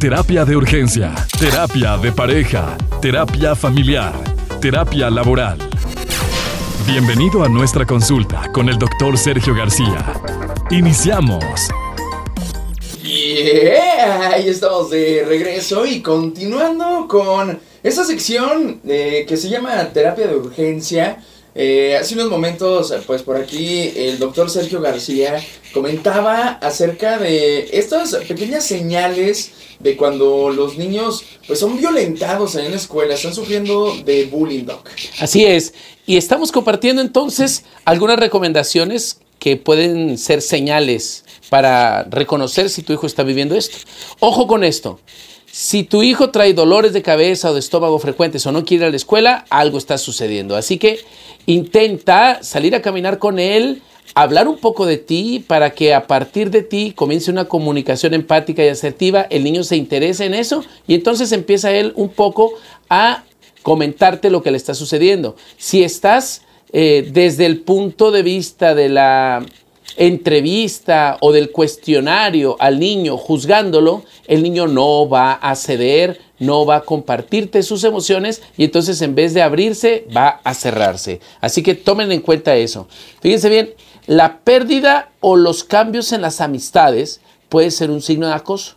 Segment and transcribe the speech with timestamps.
[0.00, 4.14] Terapia de urgencia, terapia de pareja, terapia familiar,
[4.60, 5.58] terapia laboral.
[6.86, 10.14] Bienvenido a nuestra consulta con el doctor Sergio García.
[10.70, 11.68] Iniciamos.
[13.02, 20.28] Yeah, ahí estamos de regreso y continuando con esta sección eh, que se llama terapia
[20.28, 21.20] de urgencia.
[21.54, 25.42] Eh, hace unos momentos, pues por aquí, el doctor Sergio García
[25.72, 32.76] comentaba acerca de estas pequeñas señales de cuando los niños pues son violentados en la
[32.76, 34.88] escuela, están sufriendo de bullying, doc.
[35.20, 35.74] Así es.
[36.06, 43.06] Y estamos compartiendo entonces algunas recomendaciones que pueden ser señales para reconocer si tu hijo
[43.06, 43.78] está viviendo esto.
[44.18, 45.00] Ojo con esto.
[45.50, 48.88] Si tu hijo trae dolores de cabeza o de estómago frecuentes o no quiere ir
[48.88, 50.56] a la escuela, algo está sucediendo.
[50.56, 51.00] Así que
[51.46, 53.82] intenta salir a caminar con él,
[54.14, 58.64] hablar un poco de ti para que a partir de ti comience una comunicación empática
[58.64, 62.52] y asertiva, el niño se interese en eso y entonces empieza él un poco
[62.90, 63.24] a
[63.62, 65.34] comentarte lo que le está sucediendo.
[65.56, 69.44] Si estás eh, desde el punto de vista de la
[69.96, 76.76] entrevista o del cuestionario al niño juzgándolo, el niño no va a ceder, no va
[76.76, 81.20] a compartirte sus emociones y entonces en vez de abrirse va a cerrarse.
[81.40, 82.88] Así que tomen en cuenta eso.
[83.20, 83.74] Fíjense bien,
[84.06, 88.76] la pérdida o los cambios en las amistades puede ser un signo de acoso.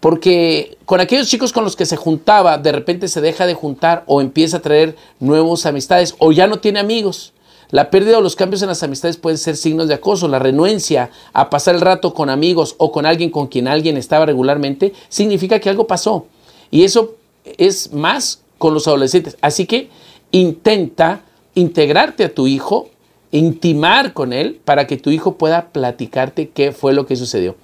[0.00, 4.04] Porque con aquellos chicos con los que se juntaba, de repente se deja de juntar
[4.06, 7.32] o empieza a traer nuevas amistades o ya no tiene amigos.
[7.70, 10.28] La pérdida o los cambios en las amistades pueden ser signos de acoso.
[10.28, 14.26] La renuencia a pasar el rato con amigos o con alguien con quien alguien estaba
[14.26, 16.26] regularmente significa que algo pasó.
[16.70, 17.16] Y eso
[17.58, 19.36] es más con los adolescentes.
[19.40, 19.88] Así que
[20.30, 21.22] intenta
[21.54, 22.90] integrarte a tu hijo
[23.30, 27.56] intimar con él para que tu hijo pueda platicarte qué fue lo que sucedió.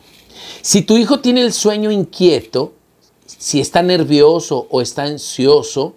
[0.60, 2.72] Si tu hijo tiene el sueño inquieto,
[3.26, 5.94] si está nervioso o está ansioso,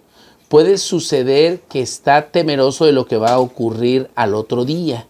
[0.48, 5.06] puede suceder que está temeroso de lo que va a ocurrir al otro día.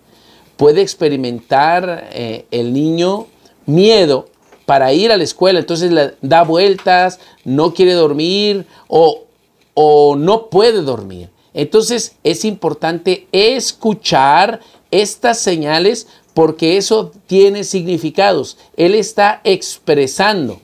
[0.57, 3.27] Puede experimentar eh, el niño
[3.67, 4.29] miedo
[4.65, 9.25] para ir a la escuela, entonces le da vueltas, no quiere dormir o,
[9.75, 11.31] o no puede dormir.
[11.55, 14.61] Entonces es importante escuchar
[14.91, 18.59] estas señales porque eso tiene significados.
[18.77, 20.61] Él está expresando.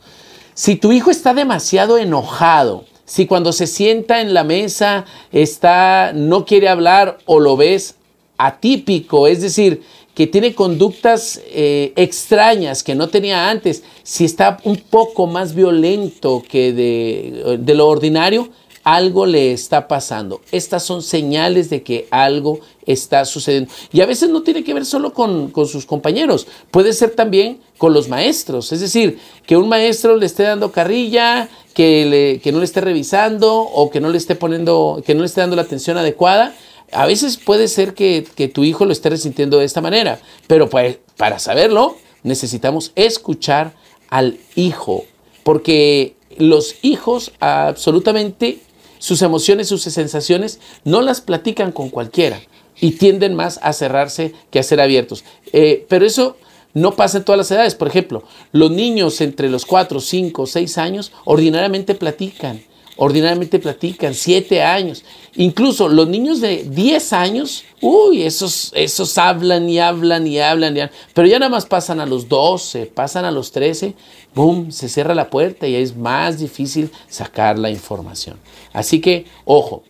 [0.54, 6.44] Si tu hijo está demasiado enojado, si cuando se sienta en la mesa está no
[6.44, 7.96] quiere hablar o lo ves
[8.38, 9.82] atípico, es decir,
[10.14, 16.42] que tiene conductas eh, extrañas que no tenía antes, si está un poco más violento
[16.46, 18.50] que de, de lo ordinario,
[18.84, 20.40] algo le está pasando.
[20.50, 23.72] Estas son señales de que algo está sucediendo.
[23.92, 27.92] Y a veces no tiene que ver solo con, sus compañeros, puede ser también con
[27.92, 28.72] los maestros.
[28.72, 33.60] Es decir, que un maestro le esté dando carrilla, que, le, no le esté revisando
[33.60, 36.54] o que no le esté poniendo, que no le esté dando la atención adecuada.
[36.92, 40.68] A veces puede ser que, que tu hijo lo esté resintiendo de esta manera, pero
[40.68, 43.72] pues, para saberlo necesitamos escuchar
[44.10, 45.04] al hijo,
[45.42, 48.60] porque los hijos absolutamente
[49.02, 52.40] sus emociones, sus sensaciones, no las platican con cualquiera
[52.80, 55.24] y tienden más a cerrarse que a ser abiertos.
[55.52, 56.36] Eh, pero eso
[56.72, 57.74] no pasa en todas las edades.
[57.74, 62.62] Por ejemplo, los niños entre los 4, 5, 6 años ordinariamente platican
[63.02, 65.04] ordinariamente platican, siete años.
[65.34, 70.80] Incluso los niños de 10 años, uy, esos, esos hablan y hablan y hablan, y
[70.82, 73.94] hablan, pero ya nada más pasan a los 12, pasan a los 13,
[74.36, 78.36] boom, se cierra la puerta y es más difícil sacar la información.
[78.72, 79.82] Así que, ojo,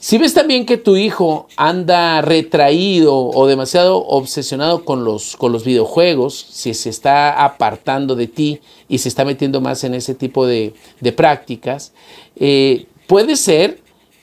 [0.00, 5.64] si ves también que tu hijo anda retraído o demasiado obsesionado con los, con los
[5.64, 10.46] videojuegos, si se está apartando de ti y se está metiendo más en ese tipo
[10.46, 10.72] de,
[11.16, 11.92] prácticas,
[12.36, 13.80] eh, puede ser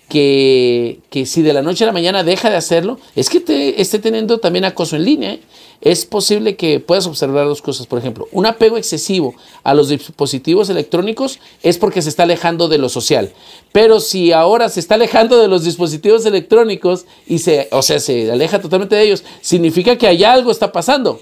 [0.09, 3.99] que, si de la noche a la mañana deja de hacerlo, es que te esté
[3.99, 5.33] teniendo también acoso en línea.
[5.33, 5.39] ¿eh?
[5.81, 7.88] es posible que puedas observar dos cosas.
[7.88, 12.78] Por ejemplo, un apego excesivo a los dispositivos electrónicos es porque se está alejando de
[12.78, 13.31] lo social.
[13.72, 18.31] Pero si ahora se está alejando de los dispositivos electrónicos y se, o sea, se
[18.31, 21.22] aleja totalmente de ellos, significa que allá algo está pasando.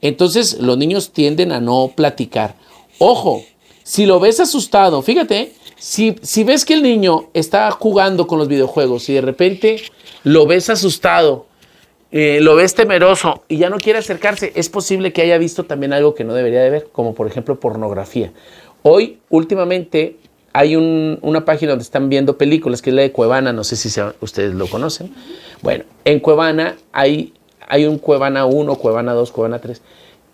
[0.00, 2.54] Entonces los niños tienden a no platicar.
[2.98, 3.44] Ojo,
[3.82, 9.08] si lo ves asustado, fíjate, si, ves que el niño está jugando con los videojuegos
[9.08, 9.82] y de repente
[10.24, 11.46] lo ves asustado,
[12.10, 15.92] eh, lo ves temeroso y ya no quiere acercarse, es posible que haya visto también
[15.92, 18.32] algo que no debería de ver, como por ejemplo pornografía.
[18.82, 20.16] Hoy, últimamente,
[20.52, 24.00] hay una página donde están viendo películas, que es la de Cuevana, no sé si
[24.20, 25.12] ustedes lo conocen.
[25.60, 27.34] Bueno, en Cuevana hay,
[27.68, 29.82] hay un Cuevana 1, Cuevana 2, Cuevana 3.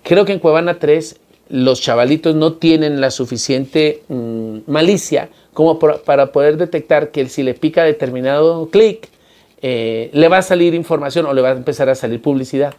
[0.05, 1.17] Creo que en Cuevana 3
[1.53, 7.53] los chavalitos no tienen la suficiente mm, malicia como para poder detectar que si le
[7.53, 9.11] pica determinado clic,
[9.61, 12.75] eh, le va a salir información o le va a empezar a salir publicidad.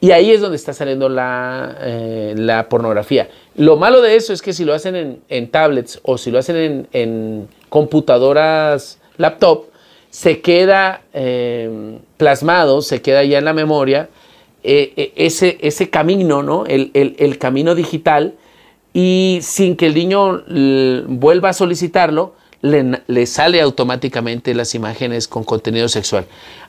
[0.00, 3.28] Y ahí es donde está saliendo la, eh, la pornografía.
[3.56, 6.86] Lo malo de eso es que si lo hacen en, tablets o si lo hacen
[6.92, 9.64] en, computadoras laptop,
[10.10, 14.08] se queda eh, plasmado, se queda ya en la memoria
[14.62, 16.66] ese, ese camino, ¿no?
[16.66, 18.34] El, el, camino digital
[18.92, 20.44] y sin que el niño
[21.08, 26.26] vuelva a solicitarlo, le, le, sale automáticamente las imágenes con contenido sexual.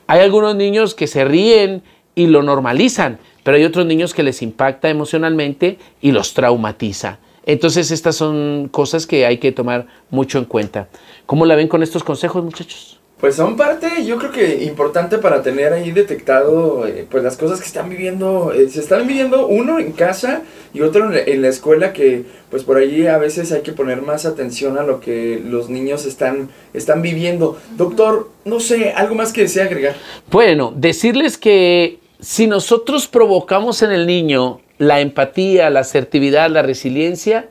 [0.08, 1.84] Hay algunos niños que se ríen
[2.16, 7.20] y lo normalizan, pero hay otros niños que les impacta emocionalmente y los traumatiza.
[7.46, 10.88] Entonces estas son cosas que hay que tomar mucho en cuenta.
[11.26, 13.00] ¿Cómo la ven con estos consejos, muchachos?
[13.20, 17.62] Pues son parte, yo creo que importante para tener ahí detectado eh, pues las cosas
[17.62, 20.42] que están viviendo, eh, se están viviendo uno en casa
[20.74, 24.26] y otro en la, escuela que pues por allí a veces hay que poner más
[24.26, 27.58] atención a lo que los niños están, están viviendo.
[27.78, 29.96] Doctor, no sé, algo más que desea agregar.
[30.30, 37.50] Bueno, decirles que si nosotros provocamos en el niño la empatía, la asertividad, la resiliencia,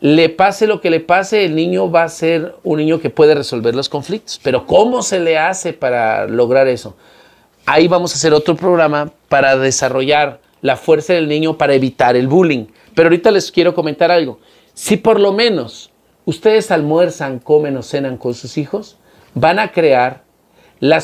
[0.00, 3.34] le pase lo que le pase, el niño va a ser un niño que puede
[3.34, 4.40] resolver los conflictos.
[4.42, 6.96] Pero ¿cómo se le hace para lograr eso?
[7.66, 12.28] Ahí vamos a hacer otro programa para desarrollar la fuerza del niño para evitar el
[12.28, 12.66] bullying.
[12.94, 14.38] Pero ahorita les quiero comentar algo.
[14.74, 15.90] Si por lo menos
[16.24, 18.96] ustedes almuerzan, comen o cenan con sus hijos,
[19.34, 20.24] van a crear
[20.80, 21.00] el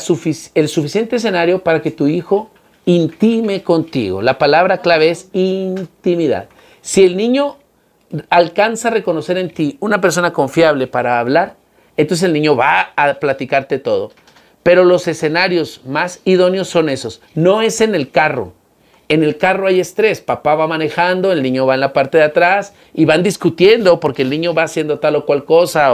[0.67, 2.51] suficiente escenario para que tu hijo
[2.85, 4.21] intime contigo.
[4.21, 6.49] La palabra clave es intimidad.
[6.81, 7.57] Si el niño
[8.29, 11.55] alcanza a reconocer en ti una persona confiable para hablar,
[11.97, 14.11] entonces el niño va a platicarte todo.
[14.63, 17.21] Pero los escenarios más idóneos son esos.
[17.33, 18.53] No es en el carro.
[19.09, 20.21] En el carro hay estrés.
[20.21, 24.21] Papá va manejando, el niño va en la parte de atrás y van discutiendo porque
[24.21, 25.91] el niño va haciendo tal o cual cosa.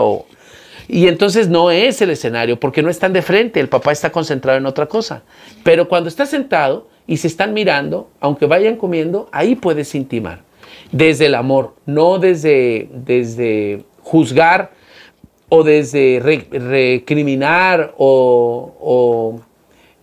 [0.90, 3.60] Y entonces no es el escenario porque no están de frente.
[3.60, 5.24] El papá está concentrado en otra cosa.
[5.64, 10.47] Pero cuando está sentado y se están mirando, aunque vayan comiendo, ahí puedes intimar
[10.92, 14.72] desde el amor, no desde, desde juzgar
[15.50, 19.40] o desde recriminar o,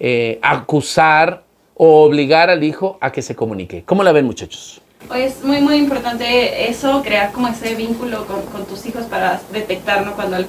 [0.01, 1.45] eh, acusar
[1.75, 3.83] o obligar al hijo a que se comunique.
[3.85, 4.81] ¿Cómo la ven muchachos?
[5.15, 10.37] Es muy, muy importante eso, crear como ese vínculo con, tus hijos para detectar cuando
[10.37, 10.49] algo,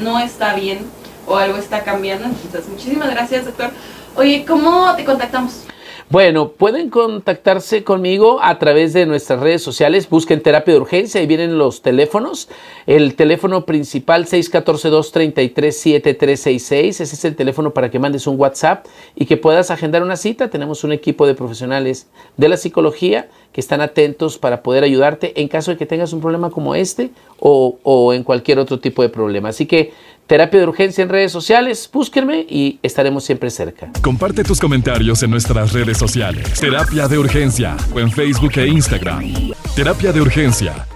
[0.00, 0.78] no está bien
[1.26, 2.26] o algo está cambiando.
[2.26, 3.70] Entonces, muchísimas gracias, doctor.
[4.16, 5.66] Oye, ¿cómo te contactamos?
[6.08, 10.08] Bueno, pueden contactarse conmigo a través de nuestras redes sociales.
[10.08, 12.48] Busquen terapia de urgencia y vienen los teléfonos.
[12.86, 17.00] El teléfono principal 614-233-7366.
[17.00, 18.86] Ese es el teléfono para que mandes un WhatsApp
[19.16, 20.48] y que puedas agendar una cita.
[20.48, 22.06] Tenemos un equipo de profesionales
[22.36, 26.20] de la psicología que están atentos para poder ayudarte en caso de que tengas un
[26.20, 27.10] problema como este
[27.40, 29.48] o, o en cualquier otro tipo de problema.
[29.48, 29.92] Así que
[30.26, 33.90] Terapia de Urgencia en redes sociales, búsquenme y estaremos siempre cerca.
[34.02, 36.58] Comparte tus comentarios en nuestras redes sociales.
[36.58, 39.52] Terapia de Urgencia o en Facebook e Instagram.
[39.76, 40.86] Terapia de Urgencia